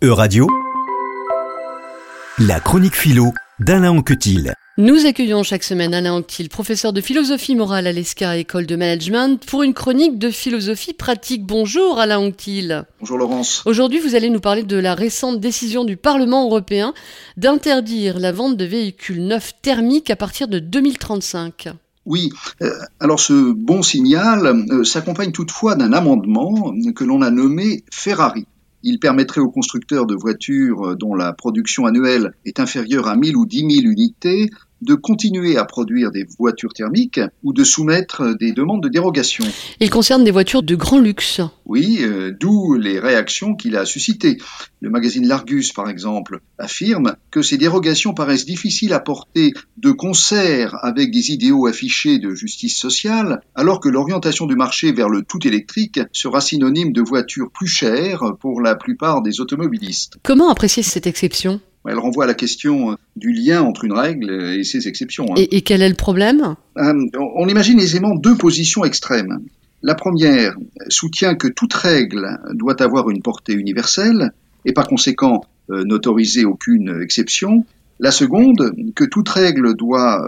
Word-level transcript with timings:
E-Radio, 0.00 0.46
la 2.38 2.60
chronique 2.60 2.94
philo 2.94 3.32
d'Alain 3.58 3.90
Anquetil. 3.90 4.54
Nous 4.76 5.06
accueillons 5.06 5.42
chaque 5.42 5.64
semaine 5.64 5.92
Alain 5.92 6.12
Anctil, 6.12 6.48
professeur 6.48 6.92
de 6.92 7.00
philosophie 7.00 7.56
morale 7.56 7.88
à 7.88 7.90
l'ESCA 7.90 8.36
École 8.36 8.66
de 8.66 8.76
Management, 8.76 9.44
pour 9.44 9.64
une 9.64 9.74
chronique 9.74 10.16
de 10.16 10.30
philosophie 10.30 10.92
pratique. 10.92 11.44
Bonjour 11.44 11.98
Alain 11.98 12.20
Anctil. 12.20 12.84
Bonjour 13.00 13.18
Laurence. 13.18 13.64
Aujourd'hui, 13.66 13.98
vous 13.98 14.14
allez 14.14 14.30
nous 14.30 14.38
parler 14.38 14.62
de 14.62 14.76
la 14.76 14.94
récente 14.94 15.40
décision 15.40 15.84
du 15.84 15.96
Parlement 15.96 16.44
européen 16.44 16.94
d'interdire 17.36 18.20
la 18.20 18.30
vente 18.30 18.56
de 18.56 18.66
véhicules 18.66 19.26
neufs 19.26 19.54
thermiques 19.62 20.10
à 20.10 20.16
partir 20.16 20.46
de 20.46 20.60
2035. 20.60 21.70
Oui, 22.06 22.30
euh, 22.62 22.70
alors 23.00 23.18
ce 23.18 23.52
bon 23.52 23.82
signal 23.82 24.46
euh, 24.46 24.84
s'accompagne 24.84 25.32
toutefois 25.32 25.74
d'un 25.74 25.92
amendement 25.92 26.72
que 26.94 27.02
l'on 27.02 27.20
a 27.20 27.32
nommé 27.32 27.82
Ferrari. 27.90 28.46
Il 28.82 29.00
permettrait 29.00 29.40
aux 29.40 29.50
constructeurs 29.50 30.06
de 30.06 30.14
voitures 30.14 30.96
dont 30.96 31.14
la 31.14 31.32
production 31.32 31.86
annuelle 31.86 32.32
est 32.44 32.60
inférieure 32.60 33.08
à 33.08 33.16
1000 33.16 33.36
ou 33.36 33.44
10 33.44 33.58
000 33.58 33.70
unités 33.92 34.50
de 34.82 34.94
continuer 34.94 35.56
à 35.56 35.64
produire 35.64 36.10
des 36.10 36.26
voitures 36.38 36.72
thermiques 36.72 37.20
ou 37.42 37.52
de 37.52 37.64
soumettre 37.64 38.36
des 38.38 38.52
demandes 38.52 38.82
de 38.82 38.88
dérogation. 38.88 39.44
Il 39.80 39.90
concerne 39.90 40.24
des 40.24 40.30
voitures 40.30 40.62
de 40.62 40.74
grand 40.74 40.98
luxe. 40.98 41.40
Oui, 41.66 41.98
euh, 42.00 42.32
d'où 42.38 42.74
les 42.74 42.98
réactions 42.98 43.54
qu'il 43.54 43.76
a 43.76 43.84
suscitées. 43.84 44.38
Le 44.80 44.90
magazine 44.90 45.26
L'Argus, 45.26 45.72
par 45.72 45.88
exemple, 45.88 46.40
affirme 46.58 47.16
que 47.30 47.42
ces 47.42 47.58
dérogations 47.58 48.14
paraissent 48.14 48.46
difficiles 48.46 48.92
à 48.92 49.00
porter 49.00 49.52
de 49.76 49.90
concert 49.90 50.76
avec 50.82 51.10
des 51.10 51.30
idéaux 51.32 51.66
affichés 51.66 52.18
de 52.18 52.34
justice 52.34 52.78
sociale, 52.78 53.40
alors 53.54 53.80
que 53.80 53.88
l'orientation 53.88 54.46
du 54.46 54.56
marché 54.56 54.92
vers 54.92 55.08
le 55.08 55.22
tout 55.22 55.46
électrique 55.46 56.00
sera 56.12 56.40
synonyme 56.40 56.92
de 56.92 57.02
voitures 57.02 57.50
plus 57.52 57.66
chères 57.66 58.22
pour 58.40 58.60
la 58.60 58.74
plupart 58.74 59.22
des 59.22 59.40
automobilistes. 59.40 60.18
Comment 60.22 60.50
apprécier 60.50 60.82
cette 60.82 61.06
exception? 61.06 61.60
Elle 61.88 61.98
renvoie 61.98 62.24
à 62.24 62.26
la 62.26 62.34
question 62.34 62.92
euh, 62.92 62.94
du 63.16 63.32
lien 63.32 63.62
entre 63.62 63.84
une 63.84 63.92
règle 63.92 64.30
et 64.30 64.64
ses 64.64 64.88
exceptions. 64.88 65.26
Hein. 65.30 65.44
Et, 65.50 65.62
quel 65.62 65.82
est 65.82 65.88
le 65.88 65.94
problème? 65.94 66.54
Euh, 66.76 66.94
On 67.36 67.48
imagine 67.48 67.80
aisément 67.80 68.14
deux 68.14 68.36
positions 68.36 68.84
extrêmes. 68.84 69.40
La 69.82 69.94
première 69.94 70.54
soutient 70.88 71.34
que 71.34 71.48
toute 71.48 71.72
règle 71.72 72.38
doit 72.52 72.82
avoir 72.82 73.10
une 73.10 73.22
portée 73.22 73.52
universelle 73.52 74.32
et 74.64 74.72
par 74.72 74.88
conséquent 74.88 75.44
euh, 75.70 75.84
n'autoriser 75.84 76.44
aucune 76.44 77.00
exception. 77.02 77.64
La 78.00 78.10
seconde, 78.10 78.72
que 78.94 79.04
toute 79.04 79.28
règle 79.28 79.74
doit 79.74 80.24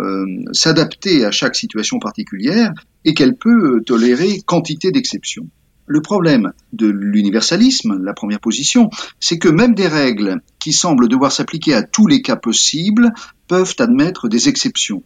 s'adapter 0.50 1.24
à 1.24 1.30
chaque 1.30 1.54
situation 1.54 2.00
particulière 2.00 2.72
et 3.04 3.14
qu'elle 3.14 3.36
peut 3.36 3.80
tolérer 3.86 4.40
quantité 4.44 4.90
d'exceptions. 4.90 5.46
Le 5.92 6.02
problème 6.02 6.52
de 6.72 6.86
l'universalisme, 6.86 7.98
la 8.00 8.14
première 8.14 8.38
position, 8.38 8.91
c'est 9.19 9.38
que 9.38 9.48
même 9.48 9.74
des 9.74 9.88
règles 9.88 10.41
qui 10.60 10.72
semblent 10.72 11.08
devoir 11.08 11.32
s'appliquer 11.32 11.74
à 11.74 11.82
tous 11.82 12.06
les 12.06 12.22
cas 12.22 12.36
possibles 12.36 13.12
peuvent 13.48 13.74
admettre 13.80 14.28
des 14.28 14.48
exceptions. 14.48 15.02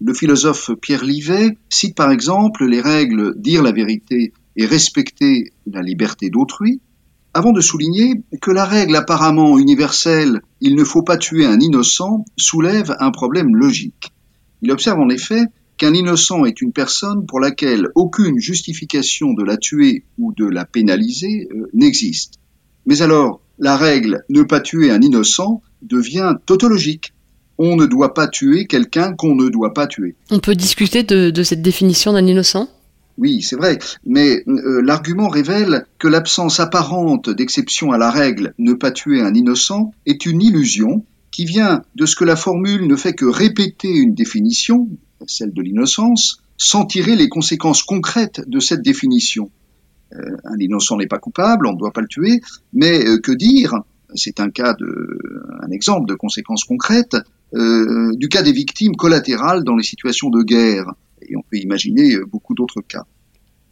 Le 0.00 0.14
philosophe 0.14 0.70
Pierre 0.80 1.02
Livet 1.02 1.58
cite 1.68 1.96
par 1.96 2.12
exemple 2.12 2.66
les 2.66 2.80
règles 2.80 3.34
dire 3.36 3.64
la 3.64 3.72
vérité 3.72 4.32
et 4.54 4.64
respecter 4.64 5.52
la 5.66 5.82
liberté 5.82 6.30
d'autrui, 6.30 6.80
avant 7.34 7.50
de 7.50 7.60
souligner 7.60 8.22
que 8.40 8.52
la 8.52 8.64
règle 8.64 8.94
apparemment 8.94 9.58
universelle 9.58 10.40
il 10.60 10.76
ne 10.76 10.84
faut 10.84 11.02
pas 11.02 11.16
tuer 11.16 11.46
un 11.46 11.58
innocent 11.58 12.24
soulève 12.36 12.94
un 13.00 13.10
problème 13.10 13.56
logique. 13.56 14.12
Il 14.62 14.70
observe 14.70 15.00
en 15.00 15.08
effet 15.08 15.46
qu'un 15.78 15.94
innocent 15.94 16.44
est 16.44 16.60
une 16.60 16.72
personne 16.72 17.24
pour 17.24 17.40
laquelle 17.40 17.88
aucune 17.94 18.38
justification 18.38 19.32
de 19.32 19.44
la 19.44 19.56
tuer 19.56 20.04
ou 20.18 20.34
de 20.34 20.44
la 20.44 20.64
pénaliser 20.64 21.48
euh, 21.50 21.70
n'existe. 21.72 22.34
Mais 22.84 23.00
alors, 23.00 23.40
la 23.58 23.76
règle 23.76 24.24
ne 24.28 24.42
pas 24.42 24.60
tuer 24.60 24.90
un 24.90 25.00
innocent 25.00 25.62
devient 25.82 26.34
tautologique. 26.46 27.14
On 27.58 27.76
ne 27.76 27.86
doit 27.86 28.14
pas 28.14 28.28
tuer 28.28 28.66
quelqu'un 28.66 29.14
qu'on 29.14 29.34
ne 29.34 29.48
doit 29.48 29.72
pas 29.72 29.86
tuer. 29.86 30.14
On 30.30 30.38
peut 30.38 30.54
discuter 30.54 31.02
de, 31.02 31.42
cette 31.42 31.62
définition 31.62 32.12
d'un 32.12 32.26
innocent? 32.26 32.68
Oui, 33.16 33.42
c'est 33.42 33.56
vrai, 33.56 33.80
mais 34.06 34.44
euh, 34.46 34.80
l'argument 34.80 35.28
révèle 35.28 35.84
que 35.98 36.06
l'absence 36.06 36.60
apparente 36.60 37.30
d'exception 37.30 37.90
à 37.90 37.98
la 37.98 38.12
règle 38.12 38.54
ne 38.58 38.74
pas 38.74 38.92
tuer 38.92 39.20
un 39.20 39.34
innocent 39.34 39.92
est 40.06 40.24
une 40.24 40.40
illusion 40.40 41.04
qui 41.32 41.44
vient 41.44 41.82
de 41.96 42.06
ce 42.06 42.14
que 42.14 42.24
la 42.24 42.36
formule 42.36 42.86
ne 42.86 42.94
fait 42.94 43.14
que 43.14 43.24
répéter 43.24 43.88
une 43.88 44.14
définition, 44.14 44.88
celle 45.26 45.52
de 45.52 45.62
l'innocence, 45.62 46.42
sans 46.56 46.84
tirer 46.84 47.16
les 47.16 47.28
conséquences 47.28 47.82
concrètes 47.82 48.42
de 48.46 48.60
cette 48.60 48.82
définition. 48.82 49.50
Euh, 50.14 50.36
un 50.44 50.58
innocent 50.58 50.96
n'est 50.96 51.06
pas 51.06 51.18
coupable, 51.18 51.66
on 51.66 51.72
ne 51.72 51.78
doit 51.78 51.92
pas 51.92 52.00
le 52.00 52.08
tuer, 52.08 52.40
mais 52.72 53.06
euh, 53.06 53.18
que 53.18 53.32
dire 53.32 53.74
C'est 54.14 54.40
un 54.40 54.50
cas 54.50 54.74
de, 54.74 55.18
exemple 55.70 56.08
de 56.08 56.14
conséquences 56.14 56.64
concrètes 56.64 57.16
euh, 57.54 58.14
du 58.16 58.28
cas 58.28 58.42
des 58.42 58.52
victimes 58.52 58.96
collatérales 58.96 59.64
dans 59.64 59.76
les 59.76 59.84
situations 59.84 60.30
de 60.30 60.42
guerre, 60.42 60.92
et 61.22 61.36
on 61.36 61.42
peut 61.42 61.58
imaginer 61.58 62.16
beaucoup 62.30 62.54
d'autres 62.54 62.80
cas. 62.80 63.04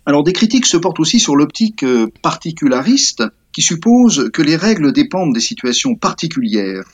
Alors 0.04 0.22
des 0.22 0.32
critiques 0.32 0.66
se 0.66 0.76
portent 0.76 1.00
aussi 1.00 1.18
sur 1.18 1.34
l'optique 1.36 1.84
particulariste 2.22 3.24
qui 3.52 3.62
suppose 3.62 4.30
que 4.32 4.42
les 4.42 4.54
règles 4.54 4.92
dépendent 4.92 5.34
des 5.34 5.40
situations 5.40 5.96
particulières 5.96 6.84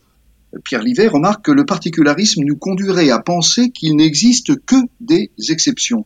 Pierre 0.64 0.82
Livet 0.82 1.08
remarque 1.08 1.46
que 1.46 1.52
le 1.52 1.64
particularisme 1.64 2.42
nous 2.44 2.56
conduirait 2.56 3.10
à 3.10 3.18
penser 3.18 3.70
qu'il 3.70 3.96
n'existe 3.96 4.64
que 4.64 4.76
des 5.00 5.30
exceptions. 5.48 6.04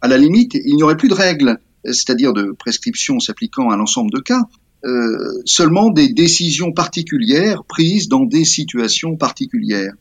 À 0.00 0.08
la 0.08 0.18
limite, 0.18 0.54
il 0.54 0.76
n'y 0.76 0.82
aurait 0.82 0.96
plus 0.96 1.08
de 1.08 1.14
règles, 1.14 1.58
c'est-à-dire 1.84 2.32
de 2.32 2.52
prescriptions 2.52 3.20
s'appliquant 3.20 3.70
à 3.70 3.76
l'ensemble 3.76 4.10
de 4.10 4.20
cas, 4.20 4.42
euh, 4.84 5.42
seulement 5.44 5.90
des 5.90 6.08
décisions 6.08 6.72
particulières 6.72 7.64
prises 7.64 8.08
dans 8.08 8.24
des 8.24 8.44
situations 8.44 9.16
particulières. 9.16 9.94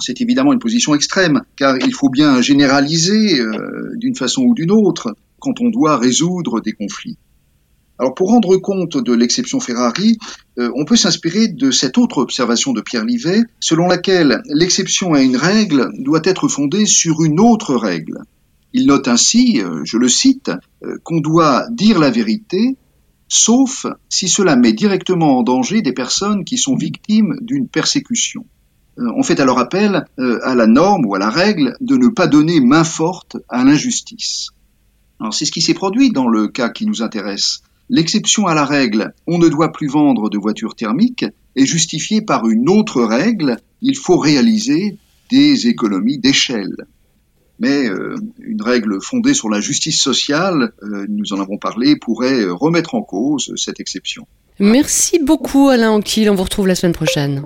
C'est 0.00 0.20
évidemment 0.20 0.52
une 0.52 0.58
position 0.58 0.94
extrême, 0.94 1.42
car 1.56 1.76
il 1.78 1.92
faut 1.94 2.08
bien 2.08 2.40
généraliser 2.40 3.40
euh, 3.40 3.92
d'une 3.96 4.16
façon 4.16 4.42
ou 4.42 4.54
d'une 4.54 4.70
autre 4.70 5.16
quand 5.38 5.60
on 5.60 5.68
doit 5.68 5.98
résoudre 5.98 6.60
des 6.60 6.72
conflits. 6.72 7.16
Alors 7.98 8.14
pour 8.14 8.28
rendre 8.28 8.56
compte 8.56 8.96
de 8.96 9.12
l'exception 9.12 9.60
Ferrari, 9.60 10.18
euh, 10.58 10.70
on 10.74 10.84
peut 10.84 10.96
s'inspirer 10.96 11.48
de 11.48 11.70
cette 11.70 11.96
autre 11.96 12.18
observation 12.18 12.72
de 12.72 12.80
Pierre 12.80 13.04
Livet, 13.04 13.42
selon 13.60 13.86
laquelle 13.86 14.42
l'exception 14.46 15.14
à 15.14 15.22
une 15.22 15.36
règle 15.36 15.90
doit 15.98 16.22
être 16.24 16.48
fondée 16.48 16.86
sur 16.86 17.22
une 17.22 17.38
autre 17.38 17.76
règle. 17.76 18.18
Il 18.72 18.86
note 18.86 19.06
ainsi, 19.06 19.60
euh, 19.60 19.82
je 19.84 19.96
le 19.96 20.08
cite, 20.08 20.50
euh, 20.82 20.96
qu'on 21.04 21.20
doit 21.20 21.66
dire 21.70 22.00
la 22.00 22.10
vérité, 22.10 22.76
sauf 23.28 23.86
si 24.08 24.28
cela 24.28 24.56
met 24.56 24.72
directement 24.72 25.38
en 25.38 25.42
danger 25.44 25.80
des 25.80 25.92
personnes 25.92 26.44
qui 26.44 26.58
sont 26.58 26.74
victimes 26.74 27.36
d'une 27.42 27.68
persécution. 27.68 28.44
On 28.96 29.24
fait 29.24 29.40
alors 29.40 29.58
appel 29.58 30.04
à 30.18 30.54
la 30.54 30.68
norme 30.68 31.04
ou 31.04 31.16
à 31.16 31.18
la 31.18 31.28
règle 31.28 31.76
de 31.80 31.96
ne 31.96 32.06
pas 32.06 32.28
donner 32.28 32.60
main 32.60 32.84
forte 32.84 33.36
à 33.48 33.64
l'injustice. 33.64 34.50
Alors 35.18 35.34
c'est 35.34 35.46
ce 35.46 35.50
qui 35.50 35.62
s'est 35.62 35.74
produit 35.74 36.12
dans 36.12 36.28
le 36.28 36.46
cas 36.46 36.68
qui 36.68 36.86
nous 36.86 37.02
intéresse. 37.02 37.62
L'exception 37.90 38.46
à 38.46 38.54
la 38.54 38.64
règle 38.64 39.12
on 39.26 39.38
ne 39.38 39.48
doit 39.48 39.72
plus 39.72 39.88
vendre 39.88 40.30
de 40.30 40.38
voitures 40.38 40.74
thermiques 40.74 41.26
est 41.56 41.66
justifiée 41.66 42.22
par 42.22 42.48
une 42.48 42.68
autre 42.68 43.02
règle 43.02 43.58
il 43.82 43.96
faut 43.96 44.16
réaliser 44.16 44.96
des 45.30 45.68
économies 45.68 46.18
d'échelle. 46.18 46.86
Mais 47.60 47.88
euh, 47.88 48.16
une 48.38 48.62
règle 48.62 49.00
fondée 49.00 49.34
sur 49.34 49.48
la 49.48 49.60
justice 49.60 50.00
sociale, 50.00 50.72
euh, 50.82 51.06
nous 51.08 51.32
en 51.32 51.40
avons 51.40 51.58
parlé, 51.58 51.96
pourrait 51.96 52.44
remettre 52.44 52.94
en 52.94 53.02
cause 53.02 53.52
cette 53.56 53.78
exception. 53.78 54.26
Merci 54.58 55.18
beaucoup 55.20 55.68
Alain 55.68 55.90
Anquil, 55.90 56.30
on 56.30 56.34
vous 56.34 56.42
retrouve 56.42 56.66
la 56.66 56.74
semaine 56.74 56.94
prochaine. 56.94 57.44